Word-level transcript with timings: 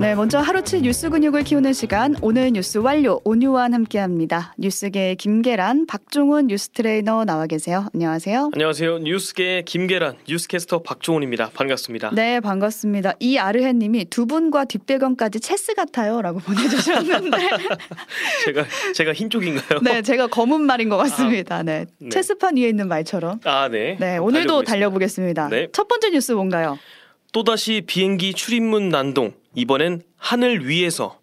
네, 0.00 0.14
먼저 0.14 0.38
하루치 0.38 0.82
뉴스 0.82 1.10
근육을 1.10 1.42
키우는 1.42 1.72
시간 1.72 2.14
오늘 2.22 2.52
뉴스 2.52 2.78
완료 2.78 3.20
오뉴완 3.24 3.64
함께합니다. 3.64 4.54
뉴스계 4.56 5.16
김계란, 5.16 5.86
박종훈 5.86 6.46
뉴스 6.46 6.68
트레이너 6.68 7.24
나와 7.24 7.46
계세요. 7.46 7.88
안녕하세요. 7.92 8.50
안녕하세요. 8.54 8.98
뉴스계 8.98 9.62
김계란 9.66 10.14
뉴스캐스터 10.28 10.82
박종훈입니다. 10.82 11.50
반갑습니다. 11.52 12.10
네, 12.14 12.38
반갑습니다. 12.38 13.14
이 13.18 13.38
아르헤님이 13.38 14.04
두 14.04 14.26
분과 14.26 14.66
뒷배경까지 14.66 15.40
체스 15.40 15.74
같아요라고 15.74 16.38
보내주셨는데 16.46 17.36
제가 18.44 18.64
제가 18.94 19.12
흰 19.12 19.30
쪽인가요? 19.30 19.80
네, 19.82 20.02
제가 20.02 20.28
검은 20.28 20.60
말인 20.60 20.90
것 20.90 20.96
같습니다. 20.98 21.64
네, 21.64 21.86
네. 21.98 22.08
체스판 22.10 22.56
위에 22.56 22.68
있는 22.68 22.86
말처럼. 22.86 23.40
아 23.42 23.68
네. 23.68 23.96
네, 23.98 24.18
오늘도 24.18 24.62
달려보겠습니다. 24.62 24.70
달려보겠습니다. 24.70 25.48
네. 25.48 25.68
첫 25.72 25.88
번째 25.88 26.10
뉴스 26.10 26.30
뭔가요? 26.32 26.78
또다시 27.32 27.82
비행기 27.86 28.34
출입문 28.34 28.88
난동. 28.88 29.34
이번엔 29.54 30.02
하늘 30.16 30.66
위에서 30.66 31.20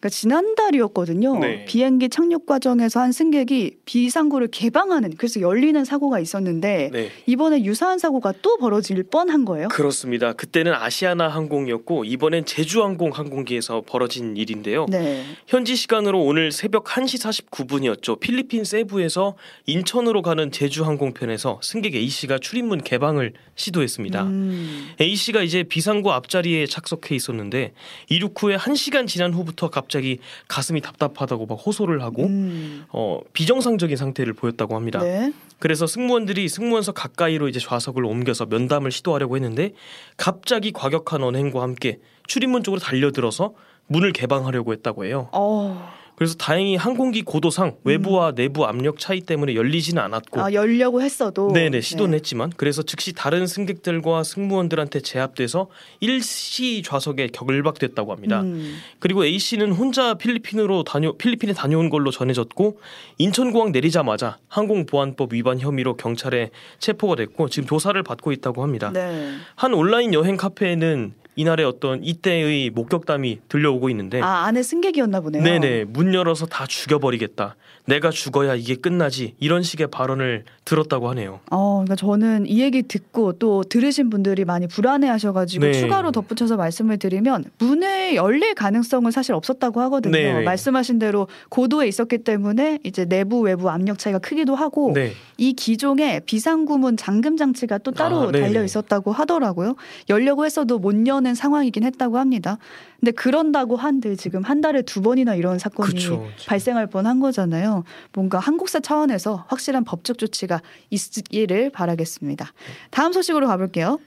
그러니까 0.00 0.08
지난달이었거든요. 0.08 1.38
네. 1.38 1.64
비행기 1.66 2.08
착륙 2.08 2.46
과정에서 2.46 3.00
한 3.00 3.12
승객이 3.12 3.76
비상구를 3.84 4.48
개방하는 4.48 5.12
그래서 5.18 5.42
열리는 5.42 5.84
사고가 5.84 6.20
있었는데 6.20 6.88
네. 6.90 7.10
이번에 7.26 7.64
유사한 7.64 7.98
사고가 7.98 8.32
또 8.40 8.56
벌어질 8.56 9.02
뻔한 9.02 9.44
거예요. 9.44 9.68
그렇습니다. 9.68 10.32
그때는 10.32 10.72
아시아나 10.72 11.28
항공이었고 11.28 12.06
이번엔 12.06 12.46
제주항공 12.46 13.10
항공기에서 13.10 13.82
벌어진 13.86 14.38
일인데요. 14.38 14.86
네. 14.88 15.22
현지 15.46 15.76
시간으로 15.76 16.22
오늘 16.24 16.50
새벽 16.50 16.84
1시 16.84 17.50
49분이었죠. 17.50 18.20
필리핀 18.20 18.64
세부에서 18.64 19.36
인천으로 19.66 20.22
가는 20.22 20.50
제주항공편에서 20.50 21.60
승객 21.62 21.94
A 21.94 22.08
씨가 22.08 22.38
출입문 22.38 22.82
개방을 22.82 23.34
시도했습니다. 23.54 24.22
음, 24.22 24.88
A 24.98 25.14
씨가 25.14 25.42
이제 25.42 25.62
비상구 25.62 26.10
앞자리에 26.12 26.64
착석해 26.64 27.14
있었는데 27.14 27.74
이륙 28.08 28.42
후에 28.42 28.56
1시간 28.56 29.06
지난 29.06 29.34
후부터 29.34 29.68
갑 29.68 29.89
자기 29.90 30.18
가슴이 30.48 30.80
답답하다고 30.80 31.46
막 31.46 31.54
호소를 31.54 32.02
하고 32.02 32.24
음. 32.24 32.84
어, 32.88 33.20
비정상적인 33.32 33.96
상태를 33.96 34.32
보였다고 34.32 34.74
합니다. 34.76 35.00
네. 35.00 35.32
그래서 35.58 35.86
승무원들이 35.86 36.48
승무원석 36.48 36.94
가까이로 36.94 37.48
이제 37.48 37.60
좌석을 37.60 38.04
옮겨서 38.04 38.46
면담을 38.46 38.90
시도하려고 38.90 39.36
했는데 39.36 39.72
갑자기 40.16 40.72
과격한 40.72 41.22
언행과 41.22 41.60
함께 41.60 41.98
출입문 42.26 42.62
쪽으로 42.62 42.80
달려들어서 42.80 43.54
문을 43.88 44.12
개방하려고 44.12 44.72
했다고 44.72 45.04
해요. 45.04 45.28
어, 45.32 45.92
그래서 46.20 46.34
다행히 46.34 46.76
항공기 46.76 47.22
고도상 47.22 47.76
외부와 47.82 48.32
내부 48.32 48.66
압력 48.66 48.98
차이 48.98 49.22
때문에 49.22 49.54
열리지는 49.54 50.02
않았고 50.02 50.38
아, 50.38 50.52
열려고 50.52 51.00
했어도 51.00 51.50
네네 51.50 51.80
시도는 51.80 52.12
했지만 52.12 52.52
그래서 52.58 52.82
즉시 52.82 53.14
다른 53.14 53.46
승객들과 53.46 54.22
승무원들한테 54.22 55.00
제압돼서 55.00 55.68
일시 56.00 56.82
좌석에 56.84 57.28
결박됐다고 57.28 58.12
합니다. 58.12 58.42
음, 58.42 58.76
그리고 58.98 59.24
A 59.24 59.38
씨는 59.38 59.72
혼자 59.72 60.12
필리핀으로 60.12 60.84
다녀 60.84 61.12
필리핀에 61.12 61.54
다녀온 61.54 61.88
걸로 61.88 62.10
전해졌고 62.10 62.78
인천공항 63.16 63.72
내리자마자 63.72 64.36
항공보안법 64.48 65.32
위반 65.32 65.58
혐의로 65.58 65.96
경찰에 65.96 66.50
체포가 66.80 67.16
됐고 67.16 67.48
지금 67.48 67.66
조사를 67.66 68.02
받고 68.02 68.32
있다고 68.32 68.62
합니다. 68.62 68.90
네. 68.92 69.36
한 69.54 69.72
온라인 69.72 70.12
여행 70.12 70.36
카페에는 70.36 71.14
이날의 71.36 71.64
어떤 71.64 72.02
이때의 72.04 72.70
목격담이 72.70 73.40
들려오고 73.48 73.88
있는데 73.90 74.20
아 74.20 74.44
안에 74.46 74.62
승객이었나 74.62 75.20
보네요. 75.20 75.42
네네 75.42 75.84
문 75.84 76.12
열어서 76.14 76.46
다 76.46 76.66
죽여버리겠다. 76.66 77.56
내가 77.86 78.10
죽어야 78.10 78.54
이게 78.54 78.76
끝나지 78.76 79.34
이런 79.40 79.62
식의 79.62 79.88
발언을 79.88 80.44
들었다고 80.64 81.08
하네요. 81.10 81.40
어, 81.50 81.82
그러니까 81.84 81.96
저는 81.96 82.46
이 82.46 82.60
얘기 82.60 82.82
듣고 82.82 83.32
또 83.32 83.64
들으신 83.64 84.10
분들이 84.10 84.44
많이 84.44 84.68
불안해하셔가지고 84.68 85.64
네. 85.64 85.72
추가로 85.72 86.12
덧붙여서 86.12 86.56
말씀을 86.56 86.98
드리면 86.98 87.44
문에 87.58 88.14
열릴 88.14 88.54
가능성은 88.54 89.10
사실 89.10 89.34
없었다고 89.34 89.80
하거든요. 89.82 90.12
네. 90.12 90.44
말씀하신 90.44 90.98
대로 91.00 91.26
고도에 91.48 91.88
있었기 91.88 92.18
때문에 92.18 92.78
이제 92.84 93.04
내부 93.06 93.40
외부 93.40 93.70
압력 93.70 93.98
차이가 93.98 94.18
크기도 94.18 94.54
하고 94.54 94.92
네. 94.94 95.12
이 95.36 95.52
기종에 95.54 96.20
비상구문 96.26 96.96
잠금 96.96 97.36
장치가 97.36 97.78
또 97.78 97.90
따로 97.90 98.28
아, 98.28 98.30
네. 98.30 98.40
달려 98.40 98.62
있었다고 98.62 99.10
하더라고요. 99.10 99.74
열려고 100.08 100.44
했어도 100.44 100.78
못 100.78 100.94
여는 101.20 101.34
상황이긴 101.34 101.84
했다고 101.84 102.18
합니다. 102.18 102.56
근데 102.98 103.12
그런다고 103.12 103.76
한들 103.76 104.16
지금 104.16 104.42
한 104.42 104.60
달에 104.60 104.82
두 104.82 105.02
번이나 105.02 105.34
이런 105.34 105.58
사건이 105.58 105.92
그쵸. 105.92 106.26
발생할 106.46 106.86
뻔한 106.86 107.20
거잖아요. 107.20 107.84
뭔가 108.12 108.38
한국사 108.38 108.80
차원에서 108.80 109.44
확실한 109.48 109.84
법적 109.84 110.18
조치가 110.18 110.62
있기를 110.90 111.70
바라겠습니다. 111.70 112.52
다음 112.90 113.12
소식으로 113.12 113.46
가볼게요. 113.46 113.98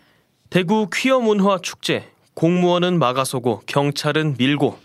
대구 0.50 0.88
퀴어 0.92 1.20
문화 1.20 1.60
축제 1.62 2.06
공무원은 2.34 2.98
막아서고 3.00 3.62
경찰은 3.68 4.36
밀고 4.38 4.78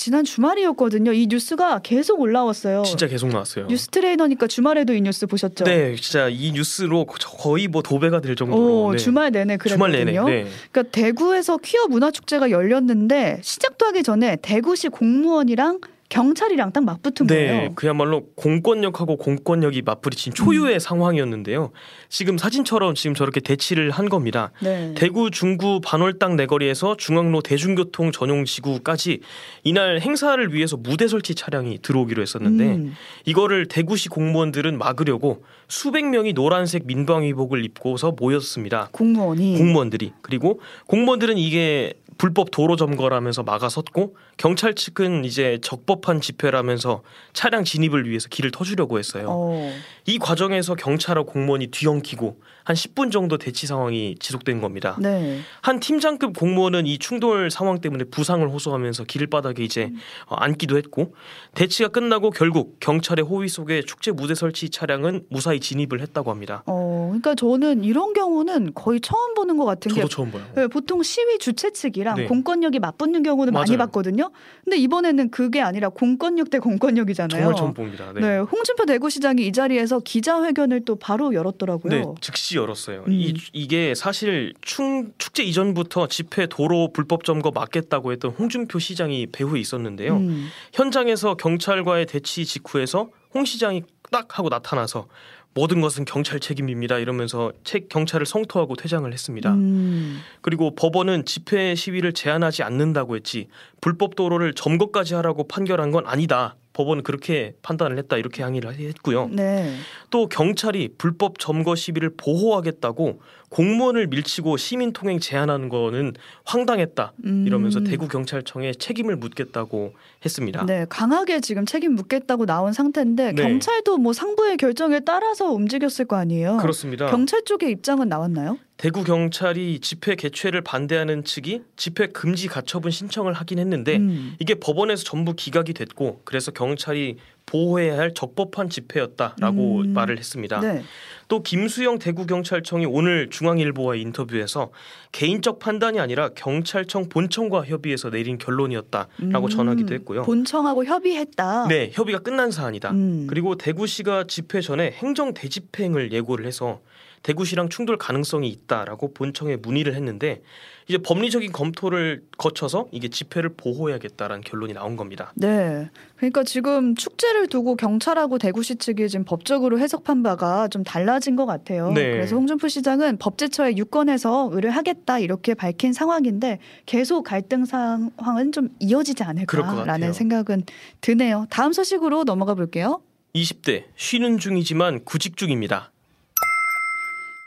지난 0.00 0.24
주말이었거든요. 0.24 1.12
이 1.12 1.26
뉴스가 1.26 1.80
계속 1.80 2.20
올라왔어요. 2.20 2.84
진짜 2.84 3.06
계속 3.06 3.28
나왔어요. 3.28 3.66
뉴스 3.66 3.88
트레이너니까 3.88 4.46
주말에도 4.46 4.94
이 4.94 5.02
뉴스 5.02 5.26
보셨죠? 5.26 5.64
네, 5.64 5.94
진짜 5.96 6.30
이 6.30 6.52
뉴스로 6.52 7.04
거의 7.04 7.68
뭐 7.68 7.82
도배가 7.82 8.22
될 8.22 8.34
정도로 8.34 8.84
오, 8.86 8.92
네. 8.92 8.96
주말 8.96 9.30
내내 9.30 9.58
주말 9.58 9.90
그랬거든요. 9.90 10.24
내내. 10.24 10.44
네. 10.44 10.50
그러니까 10.72 10.90
대구에서 10.90 11.58
퀴어 11.58 11.86
문화 11.88 12.10
축제가 12.10 12.50
열렸는데 12.50 13.40
시작도 13.42 13.84
하기 13.88 14.02
전에 14.02 14.36
대구시 14.40 14.88
공무원이랑 14.88 15.80
경찰이랑 16.10 16.72
딱 16.72 16.84
맞붙은 16.84 17.28
네, 17.28 17.46
거예요. 17.46 17.74
그야말로 17.76 18.26
공권력하고 18.34 19.16
공권력이 19.16 19.82
맞부딪힌 19.82 20.34
초유의 20.34 20.74
음. 20.74 20.78
상황이었는데요. 20.78 21.70
지금 22.08 22.36
사진처럼 22.36 22.96
지금 22.96 23.14
저렇게 23.14 23.40
대치를 23.40 23.92
한 23.92 24.08
겁니다. 24.08 24.50
네. 24.60 24.92
대구 24.96 25.30
중구 25.30 25.80
반월당 25.82 26.34
내거리에서 26.34 26.96
중앙로 26.96 27.42
대중교통 27.42 28.10
전용 28.10 28.44
지구까지 28.44 29.20
이날 29.62 30.00
행사를 30.00 30.52
위해서 30.52 30.76
무대 30.76 31.06
설치 31.06 31.36
차량이 31.36 31.78
들어오기로 31.80 32.20
했었는데 32.20 32.64
음. 32.64 32.94
이거를 33.24 33.66
대구시 33.66 34.08
공무원들은 34.08 34.78
막으려고 34.78 35.44
수백 35.68 36.06
명이 36.06 36.32
노란색 36.32 36.86
민방위복을 36.86 37.64
입고서 37.64 38.16
모였습니다. 38.18 38.88
공무원이 38.90 39.56
공무원들이 39.56 40.12
그리고 40.22 40.60
공무원들은 40.88 41.38
이게 41.38 41.94
불법 42.20 42.50
도로 42.50 42.76
점거라면서 42.76 43.44
막아섰고 43.44 44.14
경찰 44.36 44.74
측은 44.74 45.24
이제 45.24 45.58
적법한 45.62 46.20
집회라면서 46.20 47.02
차량 47.32 47.64
진입을 47.64 48.06
위해서 48.06 48.28
길을 48.28 48.50
터주려고 48.50 48.98
했어요. 48.98 49.26
어. 49.30 49.72
이 50.04 50.18
과정에서 50.18 50.74
경찰하고 50.74 51.32
공무원이 51.32 51.68
뒤엉키고 51.68 52.36
한 52.64 52.76
10분 52.76 53.10
정도 53.10 53.38
대치 53.38 53.66
상황이 53.66 54.16
지속된 54.18 54.60
겁니다. 54.60 54.96
네. 55.00 55.40
한 55.62 55.80
팀장급 55.80 56.36
공무원은 56.36 56.86
이 56.86 56.98
충돌 56.98 57.50
상황 57.50 57.80
때문에 57.80 58.04
부상을 58.04 58.46
호소하면서 58.46 59.04
길바닥에 59.04 59.64
이제 59.64 59.90
어, 60.26 60.34
앉기도 60.34 60.76
했고 60.76 61.14
대치가 61.54 61.88
끝나고 61.88 62.30
결국 62.30 62.78
경찰의 62.80 63.24
호위 63.24 63.48
속에 63.48 63.82
축제 63.82 64.12
무대 64.12 64.34
설치 64.34 64.68
차량은 64.68 65.24
무사히 65.30 65.58
진입을 65.58 66.00
했다고 66.00 66.30
합니다. 66.30 66.62
어, 66.66 67.06
그러니까 67.08 67.34
저는 67.34 67.82
이런 67.82 68.12
경우는 68.12 68.72
거의 68.74 69.00
처음 69.00 69.34
보는 69.34 69.56
것 69.56 69.64
같은 69.64 69.92
게 69.92 70.02
저도 70.02 70.08
처음 70.08 70.30
봐요. 70.30 70.42
네, 70.54 70.66
보통 70.66 71.02
시위 71.02 71.38
주최 71.38 71.72
측이랑 71.72 72.09
네. 72.14 72.24
공권력이 72.26 72.78
맞붙는 72.78 73.22
경우는 73.22 73.52
많이 73.52 73.76
맞아요. 73.76 73.86
봤거든요. 73.86 74.30
근데 74.64 74.76
이번에는 74.76 75.30
그게 75.30 75.60
아니라 75.60 75.88
공권력 75.88 76.50
대 76.50 76.58
공권력이잖아요. 76.58 77.40
정말 77.40 77.56
처음 77.56 77.74
봅니다. 77.74 78.12
네. 78.14 78.20
네, 78.20 78.38
홍준표 78.38 78.86
대구시장이 78.86 79.46
이 79.46 79.52
자리에서 79.52 80.00
기자회견을 80.00 80.84
또 80.84 80.96
바로 80.96 81.34
열었더라고요. 81.34 81.90
네, 81.92 82.04
즉시 82.20 82.56
열었어요. 82.56 83.04
음. 83.06 83.12
이, 83.12 83.34
이게 83.52 83.94
사실 83.94 84.54
충, 84.60 85.12
축제 85.18 85.42
이전부터 85.42 86.08
집회 86.08 86.46
도로 86.46 86.92
불법 86.92 87.24
점거 87.24 87.50
막겠다고 87.50 88.12
했던 88.12 88.30
홍준표 88.32 88.78
시장이 88.78 89.26
배후에 89.26 89.60
있었는데요. 89.60 90.16
음. 90.16 90.48
현장에서 90.72 91.34
경찰과의 91.34 92.06
대치 92.06 92.44
직후에서 92.44 93.10
홍 93.34 93.44
시장이 93.44 93.82
딱 94.10 94.38
하고 94.38 94.48
나타나서 94.48 95.06
모든 95.52 95.80
것은 95.80 96.04
경찰 96.04 96.38
책임입니다 96.38 96.98
이러면서 96.98 97.52
책 97.64 97.88
경찰을 97.88 98.24
성토하고 98.24 98.76
퇴장을 98.76 99.10
했습니다. 99.12 99.52
음. 99.52 100.20
그리고 100.42 100.74
법원은 100.74 101.24
집회 101.24 101.74
시위를 101.74 102.12
제한하지 102.12 102.62
않는다고 102.62 103.16
했지 103.16 103.48
불법 103.80 104.14
도로를 104.14 104.54
점거까지 104.54 105.14
하라고 105.14 105.48
판결한 105.48 105.90
건 105.90 106.06
아니다. 106.06 106.56
법원은 106.72 107.02
그렇게 107.02 107.54
판단을 107.62 107.98
했다 107.98 108.16
이렇게 108.16 108.42
항의를 108.42 108.74
했고요. 108.74 109.28
네. 109.32 109.74
또 110.10 110.28
경찰이 110.28 110.90
불법 110.98 111.38
점거 111.38 111.74
시비를 111.74 112.10
보호하겠다고 112.16 113.20
공무원을 113.50 114.06
밀치고 114.06 114.56
시민 114.56 114.92
통행 114.92 115.18
제한하는 115.18 115.68
거는 115.68 116.14
황당했다 116.44 117.12
음. 117.24 117.44
이러면서 117.46 117.80
대구 117.80 118.06
경찰청에 118.06 118.72
책임을 118.72 119.16
묻겠다고 119.16 119.92
했습니다. 120.24 120.64
네, 120.66 120.86
강하게 120.88 121.40
지금 121.40 121.66
책임 121.66 121.94
묻겠다고 121.94 122.46
나온 122.46 122.72
상태인데 122.72 123.32
네. 123.32 123.42
경찰도 123.42 123.98
뭐 123.98 124.12
상부의 124.12 124.56
결정에 124.56 125.00
따라서 125.00 125.50
움직였을 125.50 126.04
거 126.04 126.16
아니에요. 126.16 126.58
그렇습니다. 126.58 127.10
경찰 127.10 127.44
쪽의 127.44 127.72
입장은 127.72 128.08
나왔나요? 128.08 128.58
대구 128.80 129.04
경찰이 129.04 129.80
집회 129.80 130.14
개최를 130.14 130.62
반대하는 130.62 131.22
측이 131.22 131.64
집회 131.76 132.06
금지 132.06 132.48
가처분 132.48 132.90
신청을 132.90 133.34
하긴 133.34 133.58
했는데 133.58 133.96
음. 133.98 134.36
이게 134.38 134.54
법원에서 134.54 135.04
전부 135.04 135.34
기각이 135.34 135.74
됐고 135.74 136.22
그래서 136.24 136.50
경찰이 136.50 137.18
보호해야 137.44 137.98
할 137.98 138.14
적법한 138.14 138.70
집회였다라고 138.70 139.80
음. 139.82 139.92
말을 139.92 140.16
했습니다. 140.16 140.60
네. 140.60 140.82
또 141.28 141.42
김수영 141.42 141.98
대구경찰청이 141.98 142.86
오늘 142.86 143.28
중앙일보와의 143.28 144.00
인터뷰에서 144.00 144.70
개인적 145.12 145.58
판단이 145.58 146.00
아니라 146.00 146.30
경찰청 146.30 147.10
본청과 147.10 147.66
협의해서 147.66 148.08
내린 148.08 148.38
결론이었다라고 148.38 149.46
음, 149.46 149.48
전하기도 149.50 149.92
했고요. 149.92 150.22
본청하고 150.22 150.86
협의했다. 150.86 151.68
네, 151.68 151.90
협의가 151.92 152.20
끝난 152.20 152.50
사안이다. 152.50 152.92
음. 152.92 153.26
그리고 153.28 153.56
대구시가 153.56 154.24
집회 154.26 154.62
전에 154.62 154.92
행정 154.92 155.34
대집행을 155.34 156.12
예고를 156.12 156.46
해서 156.46 156.80
대구시랑 157.22 157.68
충돌 157.68 157.96
가능성이 157.98 158.48
있다라고 158.48 159.14
본청에 159.14 159.56
문의를 159.56 159.94
했는데 159.94 160.42
이제 160.88 160.98
법리적인 160.98 161.52
검토를 161.52 162.24
거쳐서 162.36 162.88
이게 162.90 163.08
집회를 163.08 163.50
보호해야겠다라는 163.56 164.42
결론이 164.42 164.72
나온 164.72 164.96
겁니다. 164.96 165.32
네. 165.36 165.88
그러니까 166.16 166.42
지금 166.42 166.96
축제를 166.96 167.46
두고 167.46 167.76
경찰하고 167.76 168.38
대구시 168.38 168.76
측이 168.76 169.08
지금 169.08 169.24
법적으로 169.24 169.78
해석한 169.78 170.24
바가 170.24 170.66
좀 170.68 170.82
달라진 170.82 171.36
것 171.36 171.46
같아요. 171.46 171.92
네. 171.92 172.10
그래서 172.10 172.34
홍준표 172.34 172.66
시장은 172.68 173.18
법제처에 173.18 173.76
유권해서 173.76 174.50
의뢰하겠다 174.52 175.20
이렇게 175.20 175.54
밝힌 175.54 175.92
상황인데 175.92 176.58
계속 176.86 177.22
갈등 177.22 177.64
상황은 177.64 178.52
좀 178.52 178.70
이어지지. 178.80 179.20
않을까라는 179.22 180.12
생각은 180.12 180.64
드네요. 181.00 181.46
다음 181.50 181.72
소식으로 181.72 182.24
넘어가 182.24 182.54
볼게요. 182.54 183.02
20대 183.34 183.84
쉬는 183.96 184.38
중이지만 184.38 185.04
구직 185.04 185.36
중입니다. 185.36 185.92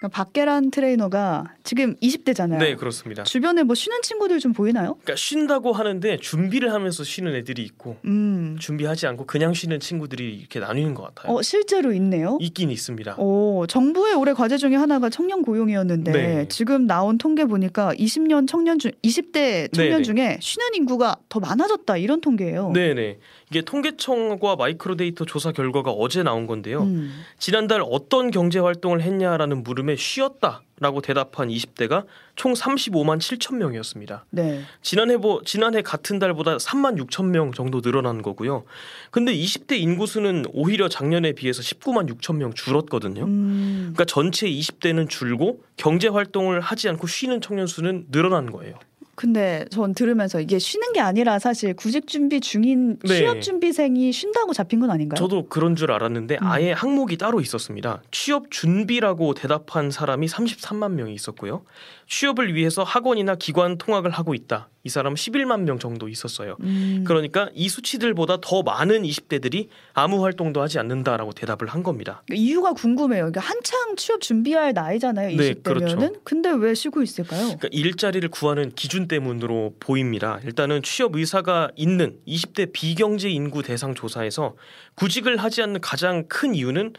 그러니까 0.04 0.10
박계란 0.10 0.72
트레이너가 0.72 1.46
지금 1.64 1.96
20대잖아요. 1.96 2.60
네, 2.60 2.76
그렇습니다. 2.76 3.24
주변에 3.24 3.64
뭐 3.64 3.74
쉬는 3.74 4.02
친구들 4.02 4.40
좀 4.40 4.52
보이나요? 4.52 4.96
그러니까 5.02 5.16
쉰다고 5.16 5.72
하는데 5.72 6.18
준비를 6.18 6.74
하면서 6.74 7.06
쉬는 7.06 7.34
애들이 7.36 7.64
있고 7.64 7.96
음. 8.04 8.58
준비하지 8.60 9.08
않고 9.08 9.26
그냥 9.26 9.54
쉬는 9.54 9.80
친구들이 9.80 10.36
이렇게 10.36 10.60
나뉘는 10.60 10.94
것 10.94 11.04
같아요. 11.04 11.34
어 11.34 11.42
실제로 11.42 11.94
있네요. 11.94 12.38
있긴 12.42 12.70
있습니다. 12.70 13.16
오, 13.18 13.66
정부의 13.68 14.16
올해 14.16 14.34
과제 14.34 14.58
중에 14.58 14.76
하나가 14.76 15.10
청년 15.10 15.42
고용이었는데 15.42 16.12
네. 16.12 16.48
지금 16.50 16.86
나온 16.86 17.18
통계 17.18 17.46
보니까 17.46 17.94
20년 17.94 18.48
청년 18.48 18.80
중 18.80 18.92
20대 19.04 19.72
청년 19.74 20.02
네네. 20.02 20.04
중에 20.04 20.38
쉬는 20.42 20.76
인구가 20.76 21.16
더 21.30 21.40
많아졌다 21.40 21.96
이런 21.96 22.20
통계예요. 22.20 22.72
네 22.74 22.94
네. 22.94 23.20
이게 23.54 23.62
통계청과 23.62 24.56
마이크로데이터 24.56 25.26
조사 25.26 25.52
결과가 25.52 25.92
어제 25.92 26.24
나온 26.24 26.48
건데요. 26.48 26.82
음. 26.82 27.24
지난달 27.38 27.84
어떤 27.88 28.32
경제 28.32 28.58
활동을 28.58 29.02
했냐라는 29.02 29.62
물음에 29.62 29.96
쉬었다라고 29.96 31.02
대답한 31.04 31.50
20대가 31.50 32.06
총 32.36 32.54
35만 32.54 33.20
7천 33.20 33.58
명이었습니다. 33.58 34.26
네. 34.32 34.64
지난해 34.82 35.18
보 35.18 35.44
지난해 35.46 35.84
같은 35.84 36.18
달보다 36.18 36.58
3만 36.58 37.00
6천 37.06 37.26
명 37.26 37.52
정도 37.52 37.80
늘어난 37.82 38.24
거고요. 38.24 38.64
근데 39.12 39.32
20대 39.36 39.78
인구 39.80 40.08
수는 40.08 40.46
오히려 40.52 40.90
작년에 40.90 41.34
비해서 41.34 41.62
19만 41.62 42.10
6천 42.10 42.38
명 42.38 42.56
줄었거든요. 42.56 43.26
음. 43.26 43.92
그러니까 43.94 44.06
전체 44.06 44.50
20대는 44.50 45.08
줄고 45.08 45.62
경제 45.78 46.08
활동을 46.08 46.60
하지 46.60 46.90
않고 46.90 47.06
쉬는 47.06 47.40
청년 47.40 47.68
수는 47.68 48.08
늘어난 48.10 48.52
거예요. 48.52 48.80
근데 49.16 49.66
전 49.70 49.94
들으면서 49.94 50.40
이게 50.40 50.58
쉬는 50.58 50.94
게 50.94 51.00
아니라 51.00 51.38
사실 51.38 51.76
구직 51.76 52.08
준비 52.08 52.42
중인 52.42 52.98
네. 53.04 53.18
취업 53.18 53.42
준비생이 53.42 54.12
쉰다고 54.12 54.54
잡힌 54.54 54.80
건 54.80 54.90
아닌가요? 54.90 55.18
저도 55.18 55.48
그런 55.48 55.76
줄 55.76 55.92
알았는데 55.92 56.40
음. 56.42 56.48
아예 56.48 56.72
항목이 56.72 57.18
따로 57.18 57.40
있었습니다. 57.40 58.02
취업 58.12 58.50
준비라고 58.50 59.36
대답한 59.36 59.92
사람이 59.92 60.28
33만 60.28 60.94
명이 60.94 61.14
있었고요. 61.14 61.64
취업을 62.08 62.56
위해서 62.56 62.84
학원이나 62.84 63.36
기관 63.36 63.78
통학을 63.78 64.10
하고 64.10 64.34
있다. 64.34 64.70
이 64.86 64.90
사람 64.90 65.14
11만 65.14 65.62
명 65.62 65.80
정도 65.80 66.10
있었어요. 66.10 66.58
음. 66.62 67.06
그러니까 67.08 67.50
이 67.54 67.70
수치들보다 67.70 68.40
더 68.42 68.64
많은 68.64 69.04
20대들이 69.04 69.70
아무 69.94 70.24
활동도 70.24 70.62
하지 70.62 70.78
않는다라고 70.78 71.32
대답을 71.32 71.68
한 71.68 71.84
겁니다. 71.84 72.22
이유가 72.34 72.74
궁금해요. 72.74 73.32
한창 73.38 73.96
취업 73.96 74.20
준비할 74.20 74.74
나이잖아요. 74.74 75.38
네, 75.38 75.54
20대면은. 75.54 75.64
그렇죠. 75.64 76.14
근데 76.24 76.52
왜 76.52 76.74
쉬고 76.74 77.02
있을까요? 77.02 77.44
그러니까 77.44 77.70
일자리를 77.72 78.28
구하는 78.30 78.72
기준 78.76 79.03
때문으로 79.08 79.76
보입니다. 79.80 80.40
일단은 80.44 80.82
취업 80.84 81.16
의사가 81.16 81.70
있는 81.76 82.18
20대 82.28 82.72
비경제 82.74 83.30
인구 83.30 83.64
대상 83.64 83.96
조사에서 83.96 84.56
구직을 84.96 85.38
하지 85.38 85.62
않는 85.62 85.82
가장 85.82 86.28
큰 86.28 86.56
이유는 86.56 86.94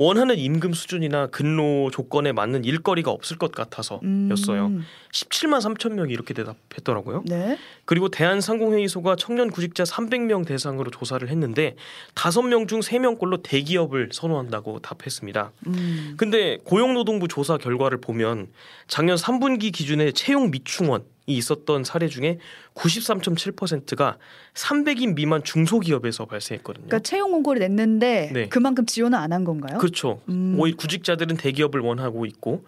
원하는 0.00 0.38
임금 0.38 0.72
수준이나 0.72 1.26
근로 1.26 1.90
조건에 1.90 2.32
맞는 2.32 2.64
일거리가 2.64 3.10
없을 3.10 3.36
것 3.36 3.52
같아서였어요. 3.52 4.66
음. 4.68 4.84
17만 5.12 5.60
3천 5.60 5.92
명이 5.92 6.10
이렇게 6.10 6.32
대답했더라고요. 6.32 7.24
네. 7.26 7.58
그리고 7.84 8.08
대한상공회의소가 8.08 9.16
청년 9.16 9.50
구직자 9.50 9.84
300명 9.84 10.46
대상으로 10.46 10.90
조사를 10.90 11.28
했는데 11.28 11.76
5명 12.14 12.66
중 12.66 12.80
3명꼴로 12.80 13.42
대기업을 13.42 14.08
선호한다고 14.12 14.78
답했습니다. 14.78 15.52
음. 15.66 16.14
근데 16.16 16.56
고용노동부 16.64 17.28
조사 17.28 17.58
결과를 17.58 18.00
보면 18.00 18.48
작년 18.88 19.16
3분기 19.16 19.70
기준에 19.70 20.12
채용 20.12 20.50
미충원이 20.50 21.04
있었던 21.36 21.84
사례 21.84 22.08
중에 22.08 22.38
93.7%가 22.74 24.18
300인 24.54 25.14
미만 25.14 25.42
중소기업에서 25.42 26.26
발생했거든요. 26.26 26.86
그러니까 26.86 26.98
채용 27.00 27.30
공고를 27.32 27.60
냈는데 27.60 28.30
네. 28.32 28.48
그만큼 28.48 28.86
지원을 28.86 29.18
안 29.18 29.30
한 29.32 29.44
건가요? 29.44 29.78
그렇죠. 29.78 30.20
음. 30.28 30.56
오히려 30.58 30.76
구직자들은 30.76 31.36
대기업을 31.36 31.80
원하고 31.80 32.26
있고 32.26 32.64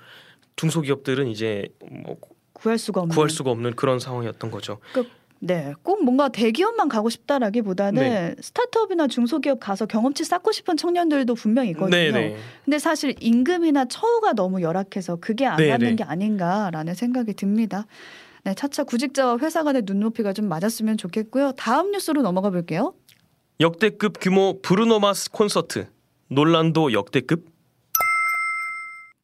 중소기업들은 0.56 1.26
이제 1.28 1.66
뭐 2.04 2.16
구할 2.52 2.78
수가 2.78 3.00
없는. 3.00 3.14
구할 3.14 3.30
수가 3.30 3.50
없는 3.50 3.74
그런 3.74 3.98
상황이었던 3.98 4.50
거죠. 4.52 4.78
네, 5.44 5.74
꼭 5.82 6.04
뭔가 6.04 6.28
대기업만 6.28 6.88
가고 6.88 7.10
싶다라기보다는 7.10 8.00
네. 8.00 8.34
스타트업이나 8.40 9.08
중소기업 9.08 9.58
가서 9.58 9.86
경험치 9.86 10.22
쌓고 10.22 10.52
싶은 10.52 10.76
청년들도 10.76 11.34
분명히 11.34 11.70
있거든요. 11.70 11.90
네네. 11.90 12.36
근데 12.64 12.78
사실 12.78 13.16
임금이나 13.18 13.86
처우가 13.86 14.34
너무 14.34 14.62
열악해서 14.62 15.16
그게 15.16 15.44
안 15.46 15.56
네네. 15.56 15.70
맞는 15.70 15.96
게 15.96 16.04
아닌가라는 16.04 16.94
생각이 16.94 17.34
듭니다. 17.34 17.86
네, 18.44 18.54
차차 18.54 18.84
구직자와 18.84 19.38
회사 19.38 19.62
간의 19.62 19.82
눈높이가 19.84 20.32
좀 20.32 20.48
맞았으면 20.48 20.96
좋겠고요. 20.96 21.52
다음 21.52 21.92
뉴스로 21.92 22.22
넘어가 22.22 22.50
볼게요. 22.50 22.94
역대급 23.60 24.14
규모 24.20 24.60
브루노마스 24.62 25.30
콘서트 25.30 25.86
논란도 26.28 26.92
역대급 26.92 27.52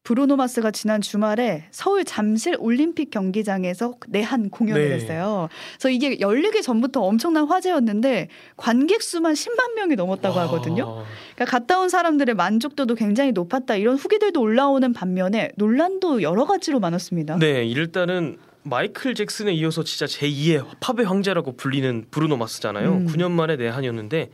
브루노 0.03 0.37
마스가 0.37 0.71
지난 0.71 1.01
주말에 1.01 1.65
서울 1.69 2.03
잠실 2.03 2.55
올림픽 2.57 3.11
경기장에서 3.11 3.93
내한 4.07 4.49
공연을 4.49 4.89
네. 4.89 4.95
했어요. 4.95 5.49
그래서 5.73 5.89
이게 5.91 6.19
열리기 6.19 6.63
전부터 6.63 7.01
엄청난 7.01 7.45
화제였는데 7.45 8.29
관객 8.57 9.03
수만 9.03 9.33
10만 9.33 9.75
명이 9.75 9.95
넘었다고 9.95 10.35
와. 10.35 10.43
하거든요. 10.45 11.03
그러니까 11.35 11.45
갔다 11.45 11.79
온 11.79 11.89
사람들의 11.89 12.33
만족도도 12.33 12.95
굉장히 12.95 13.33
높았다 13.33 13.75
이런 13.75 13.97
후기들도 13.97 14.41
올라오는 14.41 14.93
반면에 14.93 15.51
논란도 15.57 16.23
여러 16.23 16.45
가지로 16.45 16.79
많았습니다. 16.79 17.37
네, 17.37 17.65
일단은 17.65 18.39
마이클 18.63 19.15
잭슨에 19.15 19.53
이어서 19.53 19.83
진짜 19.83 20.05
제2의 20.05 20.65
팝의 20.79 21.05
황제라고 21.05 21.55
불리는 21.55 22.05
브루노 22.11 22.37
마스잖아요. 22.37 22.91
음. 22.91 23.05
9년 23.07 23.31
만에 23.31 23.55
내한이었는데 23.55 24.29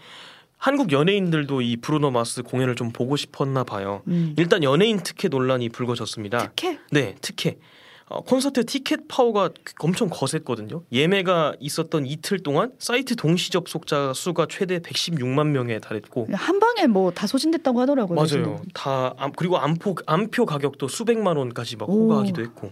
한국 0.58 0.92
연예인들도 0.92 1.62
이 1.62 1.78
브루노 1.78 2.12
마스 2.12 2.42
공연을 2.42 2.76
좀 2.76 2.92
보고 2.92 3.16
싶었나 3.16 3.64
봐요. 3.64 4.02
음. 4.08 4.34
일단 4.38 4.64
연예인 4.64 4.98
특혜 5.04 5.28
논란이 5.28 5.70
불거졌습니다. 5.70 6.38
특혜 6.40 6.80
네, 6.92 7.16
특혜. 7.22 7.58
어, 8.08 8.22
콘서트 8.22 8.66
티켓 8.66 9.08
파워가 9.08 9.50
엄청 9.80 10.10
거셌거든요. 10.12 10.84
예매가 10.92 11.56
있었던 11.60 12.06
이틀 12.06 12.38
동안 12.40 12.72
사이트 12.78 13.16
동시 13.16 13.52
접속자 13.52 14.14
수가 14.14 14.46
최대 14.48 14.78
116만 14.80 15.48
명에 15.48 15.80
달했고 15.80 16.28
한 16.32 16.60
방에 16.60 16.86
뭐 16.86 17.10
다 17.12 17.26
소진됐다고 17.26 17.80
하더라고요. 17.82 18.16
맞아요. 18.20 18.62
다 18.76 19.14
암- 19.18 19.32
그리고 19.36 19.58
암표 19.58 19.96
암표 20.06 20.46
가격도 20.46 20.88
수백만 20.88 21.36
원까지 21.38 21.78
막 21.78 21.90
오. 21.90 22.04
호가하기도 22.12 22.42
했고. 22.44 22.72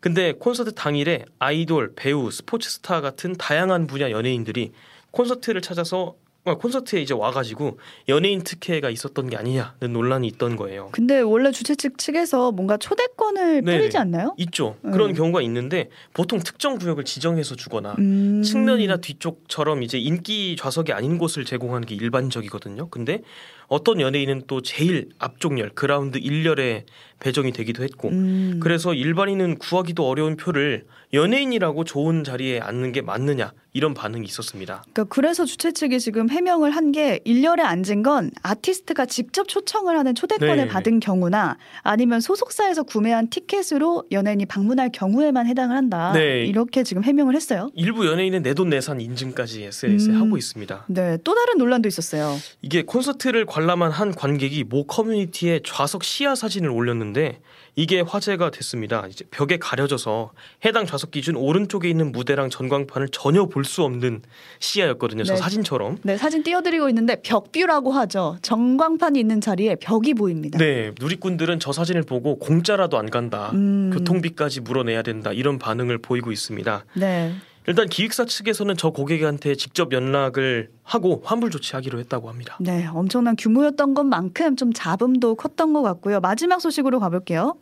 근데 0.00 0.32
콘서트 0.32 0.72
당일에 0.74 1.24
아이돌, 1.38 1.94
배우, 1.96 2.30
스포츠 2.30 2.70
스타 2.70 3.00
같은 3.00 3.34
다양한 3.34 3.86
분야 3.86 4.10
연예인들이 4.10 4.72
콘서트를 5.10 5.60
찾아서 5.60 6.14
어, 6.44 6.56
콘서트에 6.56 7.02
이제 7.02 7.12
와가지고 7.12 7.78
연예인 8.08 8.42
특혜가 8.42 8.88
있었던 8.88 9.28
게 9.28 9.36
아니냐는 9.36 9.92
논란이 9.92 10.26
있던 10.28 10.56
거예요. 10.56 10.88
근데 10.92 11.20
원래 11.20 11.50
주최 11.50 11.74
측 11.74 11.98
측에서 11.98 12.52
뭔가 12.52 12.78
초대권을 12.78 13.62
네네. 13.64 13.78
뿌리지 13.78 13.98
않나요? 13.98 14.34
있죠. 14.38 14.76
음. 14.84 14.92
그런 14.92 15.12
경우가 15.12 15.42
있는데 15.42 15.90
보통 16.14 16.38
특정 16.38 16.78
구역을 16.78 17.04
지정해서 17.04 17.54
주거나 17.54 17.96
음. 17.98 18.42
측면이나 18.42 18.96
뒤쪽처럼 18.98 19.82
이제 19.82 19.98
인기 19.98 20.56
좌석이 20.56 20.92
아닌 20.92 21.18
곳을 21.18 21.44
제공하는 21.44 21.86
게 21.86 21.94
일반적이거든요. 21.96 22.88
근데 22.88 23.20
어떤 23.68 24.00
연예인은 24.00 24.42
또 24.46 24.60
제일 24.62 25.10
앞쪽열 25.18 25.70
그라운드 25.74 26.18
1열에 26.18 26.84
배정이 27.20 27.52
되기도 27.52 27.82
했고 27.82 28.08
음. 28.08 28.60
그래서 28.62 28.94
일반인은 28.94 29.58
구하기도 29.58 30.06
어려운 30.08 30.36
표를 30.36 30.86
연예인이라고 31.12 31.84
좋은 31.84 32.22
자리에 32.22 32.60
앉는 32.60 32.92
게 32.92 33.02
맞느냐 33.02 33.52
이런 33.72 33.92
반응이 33.94 34.24
있었습니다. 34.26 34.82
그러니까 34.92 35.04
그래서 35.14 35.44
주최 35.44 35.72
측이 35.72 36.00
지금 36.00 36.28
해명을 36.30 36.70
한 36.72 36.88
게 36.88 37.20
1열에 37.26 37.60
앉은 37.60 38.02
건 38.02 38.30
아티스트가 38.42 39.04
직접 39.04 39.46
초청을 39.46 39.98
하는 39.98 40.14
초대권을 40.14 40.56
네. 40.56 40.66
받은 40.68 41.00
경우나 41.00 41.58
아니면 41.82 42.20
소속사에서 42.20 42.84
구매한 42.84 43.28
티켓으로 43.28 44.04
연예인이 44.10 44.46
방문할 44.46 44.90
경우에만 44.92 45.46
해당을 45.46 45.76
한다. 45.76 46.12
네. 46.14 46.46
이렇게 46.46 46.82
지금 46.84 47.04
해명을 47.04 47.34
했어요. 47.36 47.70
일부 47.74 48.06
연예인은 48.06 48.42
내돈내산 48.42 49.02
인증까지 49.02 49.64
SNS에 49.64 50.14
음. 50.14 50.22
하고 50.22 50.38
있습니다. 50.38 50.86
네, 50.88 51.18
또 51.24 51.34
다른 51.34 51.58
논란도 51.58 51.88
있었어요. 51.88 52.36
이게 52.62 52.82
콘서트를 52.84 53.44
관람한 53.58 53.90
한 53.90 54.14
관객이 54.14 54.62
모 54.62 54.84
커뮤니티에 54.86 55.58
좌석 55.66 56.04
시야 56.04 56.36
사진을 56.36 56.70
올렸는데 56.70 57.40
이게 57.74 58.00
화제가 58.00 58.50
됐습니다. 58.52 59.04
이제 59.08 59.24
벽에 59.32 59.56
가려져서 59.56 60.30
해당 60.64 60.86
좌석 60.86 61.10
기준 61.10 61.34
오른쪽에 61.34 61.90
있는 61.90 62.12
무대랑 62.12 62.50
전광판을 62.50 63.08
전혀 63.10 63.46
볼 63.46 63.64
수 63.64 63.82
없는 63.82 64.22
시야였거든요. 64.60 65.24
저 65.24 65.32
네. 65.34 65.38
사진처럼. 65.40 65.98
네, 66.04 66.16
사진 66.16 66.44
띄워드리고 66.44 66.88
있는데 66.90 67.20
벽뷰라고 67.20 67.90
하죠. 67.90 68.38
전광판이 68.42 69.18
있는 69.18 69.40
자리에 69.40 69.74
벽이 69.74 70.14
보입니다. 70.14 70.56
네, 70.56 70.92
누리꾼들은 71.00 71.58
저 71.58 71.72
사진을 71.72 72.04
보고 72.04 72.38
공짜라도 72.38 72.96
안 72.96 73.10
간다. 73.10 73.50
음. 73.54 73.90
교통비까지 73.92 74.60
물어내야 74.60 75.02
된다. 75.02 75.32
이런 75.32 75.58
반응을 75.58 75.98
보이고 75.98 76.30
있습니다. 76.30 76.84
네. 76.94 77.34
일단 77.68 77.86
기획사 77.86 78.24
측에서는 78.24 78.78
저 78.78 78.88
고객한테 78.88 79.54
직접 79.54 79.92
연락을 79.92 80.70
하고 80.82 81.20
환불 81.22 81.50
조치하기로 81.50 81.98
했다고 81.98 82.30
합니다. 82.30 82.56
네, 82.60 82.86
엄청난 82.86 83.36
규모였던 83.36 83.92
것만큼 83.92 84.56
좀 84.56 84.72
잡음도 84.72 85.34
컸던 85.34 85.74
것 85.74 85.82
같고요. 85.82 86.20
마지막 86.20 86.62
소식으로 86.62 86.98
가볼게요. 86.98 87.58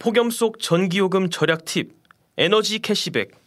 폭염 0.00 0.30
속 0.30 0.58
전기요금 0.58 1.30
절약 1.30 1.64
팁, 1.64 1.92
에너지 2.36 2.80
캐시백. 2.80 3.43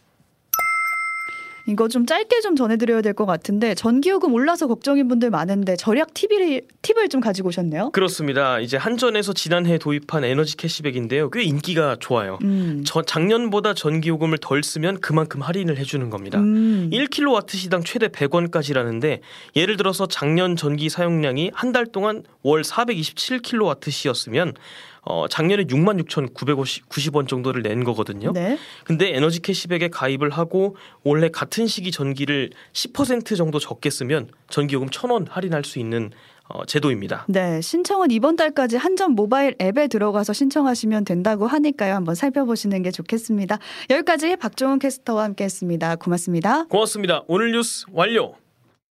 이거 1.68 1.86
좀 1.88 2.06
짧게 2.06 2.40
좀 2.40 2.56
전해드려야 2.56 3.02
될 3.02 3.12
것 3.14 3.26
같은데 3.26 3.74
전기요금 3.74 4.32
올라서 4.32 4.66
걱정인 4.68 5.08
분들 5.08 5.30
많은데 5.30 5.76
절약 5.76 6.14
팁을 6.14 6.62
팁을 6.82 7.08
좀 7.08 7.20
가지고 7.20 7.48
오셨네요. 7.48 7.90
그렇습니다. 7.90 8.58
이제 8.60 8.76
한전에서 8.76 9.32
지난해 9.32 9.76
도입한 9.78 10.24
에너지 10.24 10.56
캐시백인데요. 10.56 11.30
꽤 11.30 11.42
인기가 11.42 11.96
좋아요. 12.00 12.38
음. 12.42 12.82
저 12.86 13.02
작년보다 13.02 13.74
전기요금을 13.74 14.38
덜 14.38 14.62
쓰면 14.62 15.00
그만큼 15.00 15.42
할인을 15.42 15.76
해주는 15.78 16.08
겁니다. 16.10 16.38
음. 16.38 16.90
1kW 16.92 17.50
시당 17.50 17.82
최대 17.84 18.08
100원까지라는데 18.08 19.20
예를 19.56 19.76
들어서 19.76 20.06
작년 20.06 20.56
전기 20.56 20.88
사용량이 20.88 21.50
한 21.54 21.68
달 21.72 21.84
동안 21.86 22.22
월 22.42 22.62
427kWh였으면 22.62 24.54
어, 25.02 25.26
작년에 25.28 25.64
66,990원 25.64 27.28
정도를 27.28 27.62
낸 27.62 27.84
거거든요. 27.84 28.32
네. 28.32 28.58
근데 28.84 29.14
에너지 29.14 29.40
캐시백에 29.40 29.88
가입을 29.88 30.30
하고 30.30 30.76
올해 31.04 31.28
같은 31.28 31.66
시기 31.66 31.90
전기를 31.90 32.50
10% 32.72 33.36
정도 33.36 33.58
적게 33.58 33.90
쓰면 33.90 34.28
전기요금 34.48 34.88
1,000원 34.88 35.26
할인할 35.28 35.64
수 35.64 35.78
있는 35.78 36.10
어, 36.48 36.64
제도입니다. 36.64 37.26
네, 37.28 37.60
신청은 37.60 38.10
이번 38.10 38.36
달까지 38.36 38.76
한전 38.76 39.12
모바일 39.12 39.54
앱에 39.60 39.86
들어가서 39.88 40.32
신청하시면 40.32 41.04
된다고 41.04 41.46
하니까요. 41.46 41.94
한번 41.94 42.14
살펴보시는 42.14 42.82
게 42.82 42.90
좋겠습니다. 42.90 43.58
여기까지 43.90 44.36
박종훈 44.36 44.78
캐스터와 44.78 45.24
함께했습니다. 45.24 45.96
고맙습니다. 45.96 46.64
고맙습니다. 46.64 47.22
오늘 47.26 47.52
뉴스 47.52 47.84
완료. 47.92 48.47